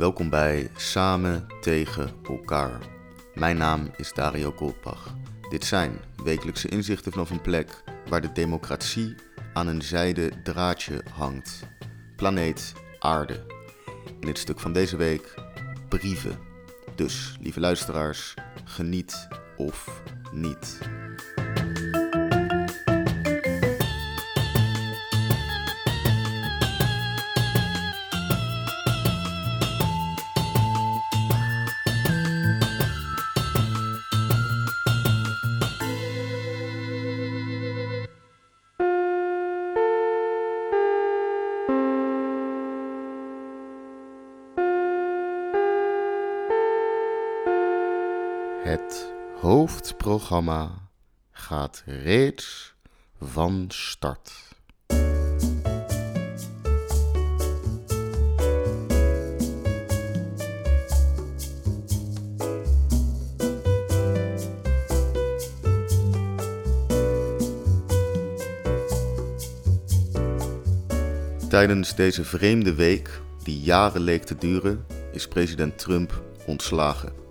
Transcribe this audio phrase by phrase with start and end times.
[0.00, 2.78] Welkom bij Samen tegen elkaar.
[3.34, 5.14] Mijn naam is Dario Goldbach.
[5.50, 9.14] Dit zijn wekelijkse inzichten vanaf een plek waar de democratie
[9.52, 11.62] aan een zijde draadje hangt.
[12.16, 13.46] Planeet Aarde.
[14.20, 15.34] In het stuk van deze week
[15.88, 16.38] brieven.
[16.94, 20.78] Dus, lieve luisteraars, geniet of niet.
[48.70, 50.88] Het hoofdprogramma
[51.30, 52.74] gaat reeds
[53.20, 54.32] van start.
[71.48, 77.29] Tijdens deze vreemde week, die jaren leek te duren, is president Trump ontslagen.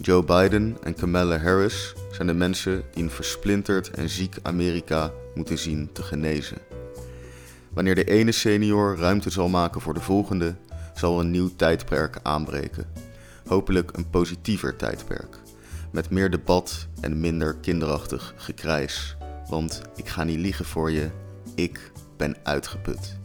[0.00, 5.58] Joe Biden en Kamala Harris zijn de mensen die een versplinterd en ziek Amerika moeten
[5.58, 6.58] zien te genezen.
[7.72, 10.54] Wanneer de ene senior ruimte zal maken voor de volgende,
[10.94, 12.86] zal een nieuw tijdperk aanbreken.
[13.46, 15.38] Hopelijk een positiever tijdperk,
[15.90, 19.16] met meer debat en minder kinderachtig gekrijs.
[19.48, 21.10] Want ik ga niet liegen voor je,
[21.54, 23.18] ik ben uitgeput.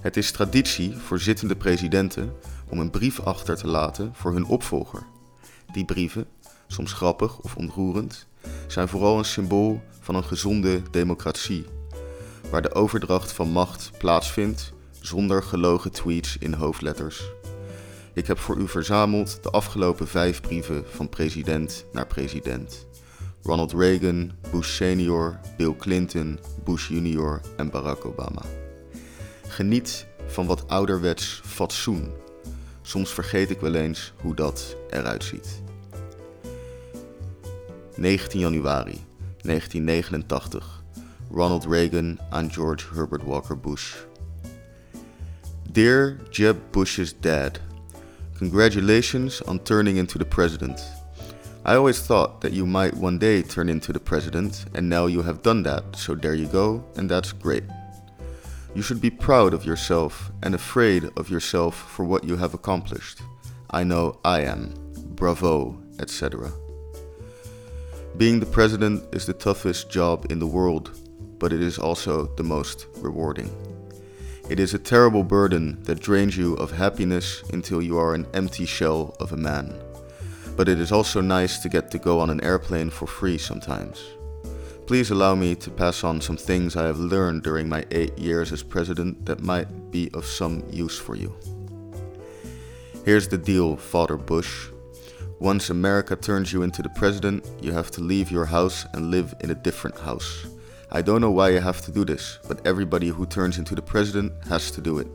[0.00, 2.32] Het is traditie voor zittende presidenten
[2.68, 5.12] om een brief achter te laten voor hun opvolger.
[5.74, 6.26] Die brieven,
[6.66, 8.26] soms grappig of ontroerend,
[8.66, 11.64] zijn vooral een symbool van een gezonde democratie,
[12.50, 17.22] waar de overdracht van macht plaatsvindt zonder gelogen tweets in hoofdletters.
[18.12, 22.86] Ik heb voor u verzameld de afgelopen vijf brieven van president naar president.
[23.42, 28.42] Ronald Reagan, Bush senior, Bill Clinton, Bush junior en Barack Obama.
[29.48, 32.23] Geniet van wat ouderwets fatsoen.
[32.86, 35.62] Soms vergeet ik wel eens hoe dat eruit ziet.
[37.96, 39.04] 19 januari
[39.42, 40.82] 1989.
[41.30, 43.94] Ronald Reagan aan George Herbert Walker Bush.
[45.70, 47.60] Dear Jeb Bush's dad,
[48.38, 50.80] congratulations on turning into the president.
[51.66, 55.22] I always thought that you might one day turn into the president, and now you
[55.22, 57.64] have done that, so there you go, and that's great.
[58.74, 63.20] You should be proud of yourself and afraid of yourself for what you have accomplished.
[63.70, 64.74] I know I am.
[65.14, 66.50] Bravo, etc.
[68.16, 70.90] Being the president is the toughest job in the world,
[71.38, 73.50] but it is also the most rewarding.
[74.50, 78.66] It is a terrible burden that drains you of happiness until you are an empty
[78.66, 79.72] shell of a man.
[80.56, 84.13] But it is also nice to get to go on an airplane for free sometimes.
[84.86, 88.52] Please allow me to pass on some things I have learned during my eight years
[88.52, 91.34] as president that might be of some use for you.
[93.06, 94.68] Here's the deal, Father Bush.
[95.40, 99.34] Once America turns you into the president, you have to leave your house and live
[99.40, 100.46] in a different house.
[100.92, 103.80] I don't know why you have to do this, but everybody who turns into the
[103.80, 105.08] president has to do it.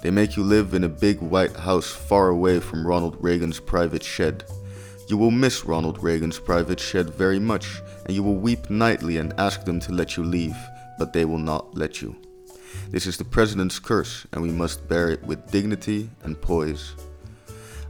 [0.00, 4.02] They make you live in a big white house far away from Ronald Reagan's private
[4.02, 4.44] shed.
[5.08, 9.34] You will miss Ronald Reagan's private shed very much, and you will weep nightly and
[9.38, 10.56] ask them to let you leave,
[10.98, 12.16] but they will not let you.
[12.90, 16.94] This is the president's curse, and we must bear it with dignity and poise.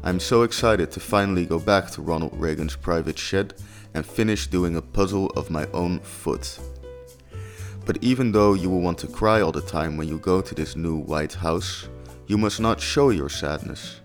[0.02, 3.54] I'm so excited to finally go back to Ronald Reagan's private shed
[3.94, 6.58] and finish doing a puzzle of my own foot.
[7.86, 10.54] But even though you will want to cry all the time when you go to
[10.54, 11.88] this new White House,
[12.26, 14.00] you must not show your sadness.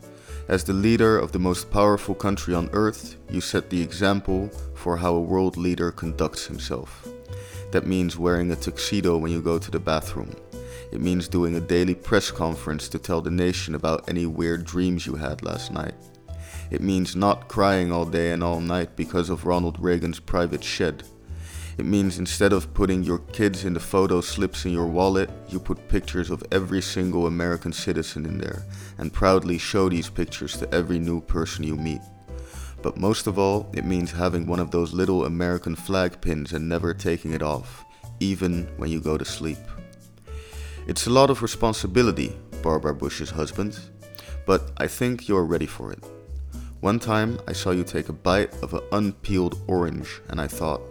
[0.50, 4.98] As the leader of the most powerful country on earth, you set the example for
[4.98, 7.08] how a world leader conducts himself.
[7.72, 10.36] That means wearing a tuxedo when you go to the bathroom.
[10.92, 15.08] It means doing a daily press conference to tell the nation about any weird dreams
[15.08, 15.96] you had last night.
[16.70, 21.04] It means not crying all day and all night because of Ronald Reagan's private shed.
[21.78, 25.60] It means instead of putting your kids in the photo slips in your wallet, you
[25.60, 28.64] put pictures of every single American citizen in there
[29.00, 32.02] and proudly show these pictures to every new person you meet.
[32.84, 36.70] But most of all, it means having one of those little American flag pins and
[36.70, 37.86] never taking it off,
[38.20, 39.58] even when you go to sleep.
[40.86, 43.80] It's a lot of responsibility, Barbara Bush's husband,
[44.46, 46.04] but I think you're ready for it.
[46.82, 50.82] One time I saw you take a bite of an unpeeled orange, and I thought,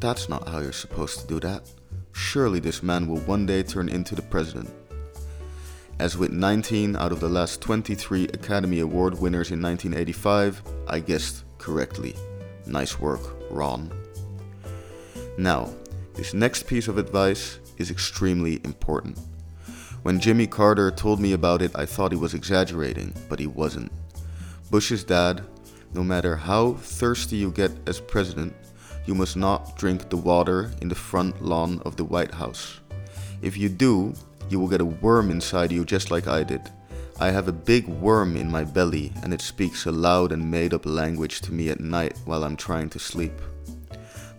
[0.00, 1.68] that's not how you're supposed to do that.
[2.12, 4.70] Surely this man will one day turn into the president.
[5.98, 11.44] As with 19 out of the last 23 Academy Award winners in 1985, I guessed
[11.58, 12.14] correctly.
[12.66, 13.20] Nice work,
[13.50, 13.90] Ron.
[15.38, 15.70] Now,
[16.14, 19.18] this next piece of advice is extremely important.
[20.02, 23.90] When Jimmy Carter told me about it, I thought he was exaggerating, but he wasn't.
[24.70, 25.42] Bush's dad,
[25.94, 28.54] no matter how thirsty you get as president,
[29.06, 32.80] you must not drink the water in the front lawn of the White House.
[33.40, 34.14] If you do,
[34.48, 36.62] you will get a worm inside you just like I did.
[37.18, 40.74] I have a big worm in my belly and it speaks a loud and made
[40.74, 43.32] up language to me at night while I'm trying to sleep.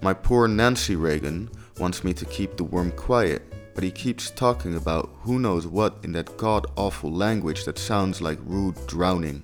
[0.01, 1.49] My poor Nancy Reagan
[1.79, 3.41] wants me to keep the worm quiet,
[3.73, 8.21] but he keeps talking about who knows what in that god awful language that sounds
[8.21, 9.43] like rude drowning.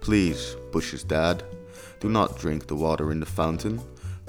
[0.00, 1.42] Please, Bush's dad,
[2.00, 3.80] do not drink the water in the fountain,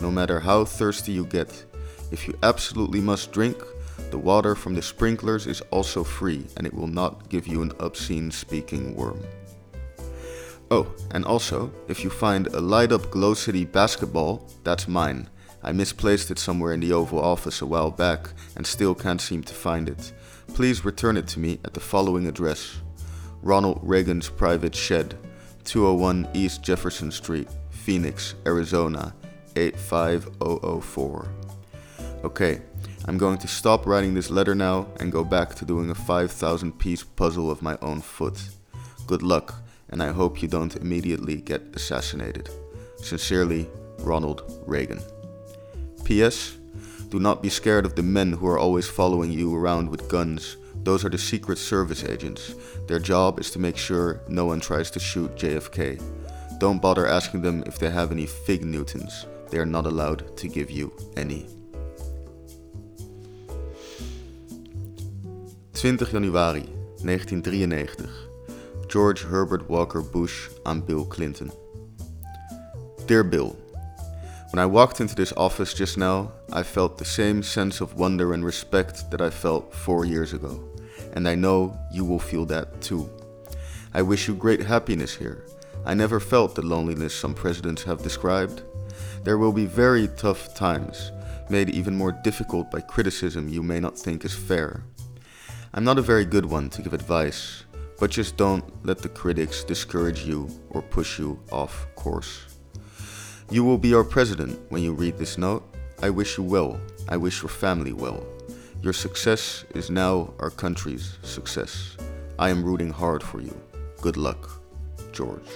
[0.01, 1.65] no matter how thirsty you get.
[2.11, 3.57] If you absolutely must drink,
[4.11, 7.71] the water from the sprinklers is also free and it will not give you an
[7.79, 9.21] obscene speaking worm.
[10.71, 15.29] Oh, and also, if you find a light up Glow City basketball, that's mine.
[15.63, 19.43] I misplaced it somewhere in the Oval Office a while back and still can't seem
[19.43, 20.13] to find it.
[20.53, 22.77] Please return it to me at the following address
[23.41, 25.17] Ronald Reagan's Private Shed,
[25.65, 29.13] 201 East Jefferson Street, Phoenix, Arizona
[29.55, 31.27] 85004.
[32.23, 32.61] Okay,
[33.05, 36.77] I'm going to stop writing this letter now and go back to doing a 5,000
[36.77, 38.49] piece puzzle of my own foot.
[39.07, 39.55] Good luck,
[39.89, 42.49] and I hope you don't immediately get assassinated.
[42.97, 43.67] Sincerely,
[43.99, 44.99] Ronald Reagan.
[46.03, 46.57] P.S.
[47.09, 50.57] Do not be scared of the men who are always following you around with guns.
[50.83, 52.53] Those are the Secret Service agents.
[52.87, 55.99] Their job is to make sure no one tries to shoot JFK.
[56.59, 59.25] Don't bother asking them if they have any fig Newtons.
[59.49, 61.47] They are not allowed to give you any.
[65.73, 66.67] 20 januari
[67.03, 68.07] 1993.
[68.89, 71.51] George Herbert Walker Bush aan Bill Clinton.
[73.05, 73.55] Dear Bill,
[74.51, 78.33] when I walked into this office just now, I felt the same sense of wonder
[78.33, 80.59] and respect that I felt four years ago,
[81.13, 83.07] and I know you will feel that too.
[83.93, 85.45] I wish you great happiness here.
[85.85, 88.63] I never felt the loneliness some presidents have described.
[89.23, 91.11] There will be very tough times,
[91.49, 94.83] made even more difficult by criticism you may not think is fair.
[95.73, 97.65] I'm not a very good one to give advice,
[97.99, 102.45] but just don't let the critics discourage you or push you off course.
[103.51, 105.63] You will be our president when you read this note.
[106.01, 106.79] I wish you well.
[107.09, 108.25] I wish your family well.
[108.81, 111.97] Your success is now our country's success.
[112.37, 113.59] I am rooting hard for you.
[114.01, 114.49] Good luck,
[115.11, 115.49] George.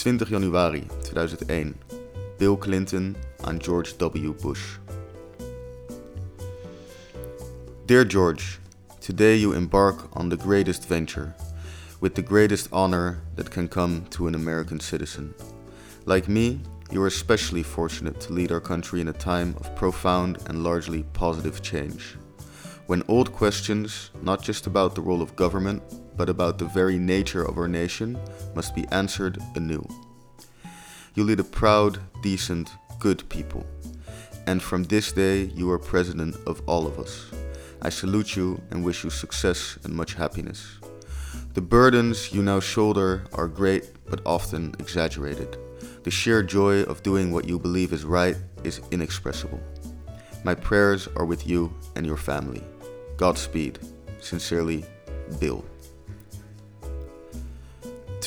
[0.00, 1.74] 20 januari 2001.
[2.38, 3.14] Bill Clinton
[3.44, 4.32] aan George W.
[4.32, 4.78] Bush.
[7.84, 8.60] Dear George,
[9.02, 11.34] today you embark on the greatest venture,
[12.00, 15.34] with the greatest honor that can come to an American citizen.
[16.06, 16.60] Like me,
[16.90, 21.02] you are especially fortunate to lead our country in a time of profound and largely
[21.12, 22.16] positive change.
[22.86, 25.82] When old questions, not just about the role of government,
[26.20, 28.18] but about the very nature of our nation,
[28.54, 29.82] must be answered anew.
[31.14, 33.64] You lead a proud, decent, good people.
[34.46, 37.30] And from this day, you are president of all of us.
[37.80, 40.78] I salute you and wish you success and much happiness.
[41.54, 45.56] The burdens you now shoulder are great but often exaggerated.
[46.02, 49.60] The sheer joy of doing what you believe is right is inexpressible.
[50.44, 52.62] My prayers are with you and your family.
[53.16, 53.78] Godspeed.
[54.20, 54.84] Sincerely,
[55.40, 55.64] Bill.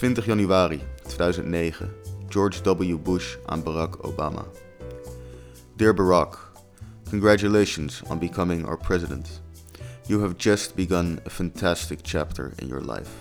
[0.04, 1.90] 20 januari 2009.
[2.30, 2.98] George W.
[2.98, 4.44] Bush aan Barack Obama.
[5.78, 6.36] Dear Barack,
[7.10, 9.40] congratulations on becoming our president.
[10.10, 13.16] You have just begun a fantastic chapter in your life.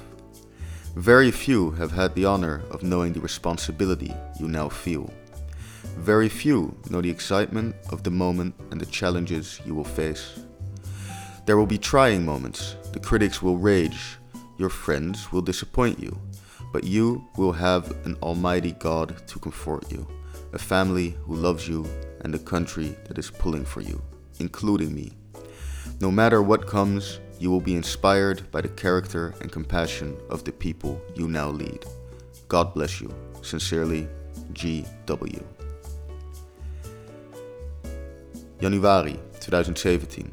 [0.97, 5.09] Very few have had the honor of knowing the responsibility you now feel.
[6.03, 10.35] Very few know the excitement of the moment and the challenges you will face.
[11.47, 14.19] There will be trying moments, the critics will rage,
[14.59, 16.19] your friends will disappoint you,
[16.73, 20.07] but you will have an Almighty God to comfort you,
[20.53, 21.87] a family who loves you,
[22.23, 24.01] and a country that is pulling for you,
[24.39, 25.13] including me.
[26.01, 30.53] No matter what comes, you will be inspired by the character and compassion of the
[30.53, 31.85] people you now lead.
[32.49, 33.13] God bless you.
[33.43, 34.09] Sincerely,
[34.53, 35.45] G.W.
[38.61, 40.31] Januari 2017.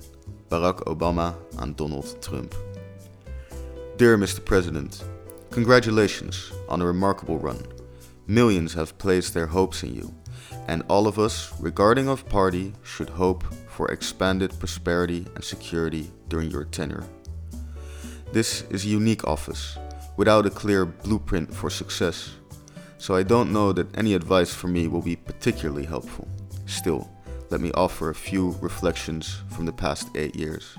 [0.49, 2.53] Barack Obama aan Donald Trump.
[3.97, 4.45] Dear Mr.
[4.45, 5.03] President,
[5.51, 7.63] congratulations on a remarkable run.
[8.27, 10.13] Millions have placed their hopes in you,
[10.67, 16.51] and all of us, regarding of party, should hope for expanded prosperity and security during
[16.51, 17.03] your tenure.
[18.31, 19.77] This is a unique office,
[20.17, 22.31] without a clear blueprint for success,
[22.99, 26.27] so I don't know that any advice from me will be particularly helpful.
[26.67, 27.09] Still,
[27.49, 30.75] let me offer a few reflections from the past eight years.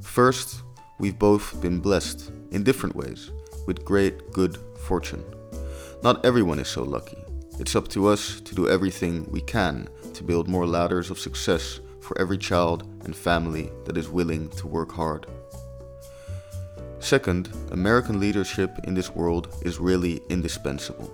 [0.00, 0.62] First,
[1.00, 3.30] we've both been blessed, in different ways,
[3.70, 5.24] with great good fortune.
[6.02, 7.18] Not everyone is so lucky.
[7.60, 11.78] It's up to us to do everything we can to build more ladders of success
[12.00, 15.26] for every child and family that is willing to work hard.
[16.98, 21.08] Second, American leadership in this world is really indispensable.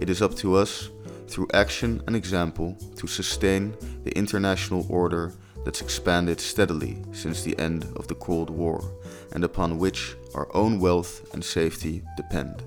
[0.00, 0.90] It is up to us,
[1.26, 5.32] through action and example, to sustain the international order
[5.64, 8.84] that's expanded steadily since the end of the Cold War
[9.32, 12.62] and upon which our own wealth and safety depend.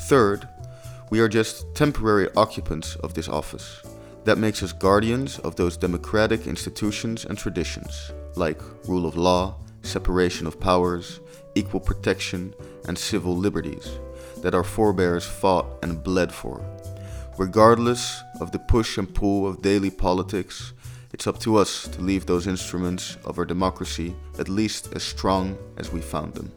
[0.00, 0.48] Third,
[1.10, 3.82] we are just temporary occupants of this office.
[4.24, 10.46] That makes us guardians of those democratic institutions and traditions, like rule of law, separation
[10.46, 11.20] of powers,
[11.54, 12.54] equal protection,
[12.86, 13.98] and civil liberties
[14.42, 16.64] that our forebears fought and bled for.
[17.38, 20.72] Regardless of the push and pull of daily politics,
[21.12, 25.56] it's up to us to leave those instruments of our democracy at least as strong
[25.76, 26.50] as we found them.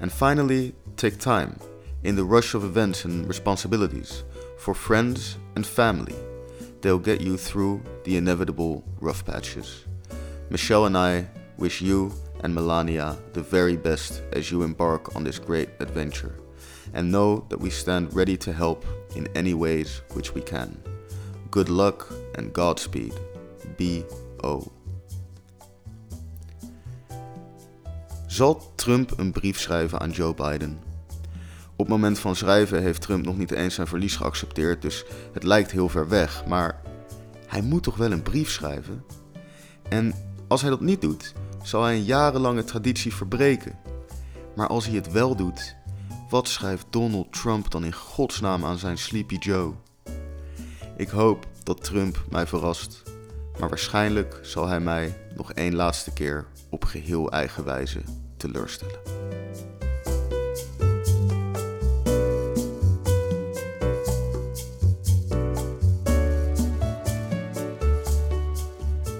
[0.00, 1.58] And finally, take time,
[2.02, 4.24] in the rush of events and responsibilities,
[4.58, 6.14] for friends and family.
[6.80, 9.84] They'll get you through the inevitable rough patches.
[10.50, 15.38] Michelle and I wish you and Melania the very best as you embark on this
[15.38, 16.34] great adventure,
[16.94, 18.84] and know that we stand ready to help
[19.16, 20.80] in any ways which we can.
[21.50, 23.14] Good luck and Godspeed.
[28.26, 30.78] Zal Trump een brief schrijven aan Joe Biden?
[31.70, 35.42] Op het moment van schrijven heeft Trump nog niet eens zijn verlies geaccepteerd, dus het
[35.42, 36.46] lijkt heel ver weg.
[36.46, 36.80] Maar
[37.46, 39.04] hij moet toch wel een brief schrijven?
[39.88, 40.14] En
[40.48, 43.78] als hij dat niet doet, zal hij een jarenlange traditie verbreken.
[44.56, 45.76] Maar als hij het wel doet,
[46.30, 49.74] wat schrijft Donald Trump dan in godsnaam aan zijn Sleepy Joe?
[50.96, 53.02] Ik hoop dat Trump mij verrast,
[53.58, 58.00] maar waarschijnlijk zal hij mij nog één laatste keer op geheel eigen wijze
[58.36, 59.00] teleurstellen.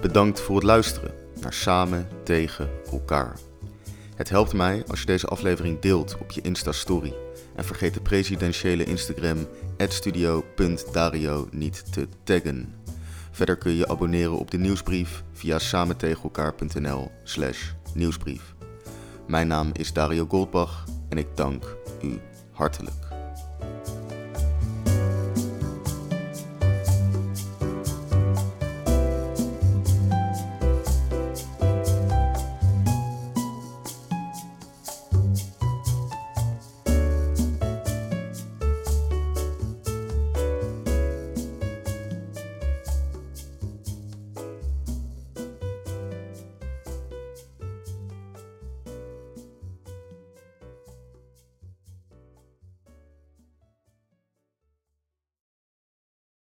[0.01, 3.37] Bedankt voor het luisteren naar Samen tegen elkaar.
[4.15, 7.15] Het helpt mij als je deze aflevering deelt op je Insta-story.
[7.55, 9.47] En vergeet de presidentiële Instagram
[9.89, 12.78] studio.dario niet te taggen.
[13.39, 18.55] Verder kun je abonneren op de nieuwsbrief via samentegenelkaar.nl slash nieuwsbrief.
[19.27, 22.19] Mijn naam is Dario Goldbach en ik dank u
[22.53, 23.08] hartelijk.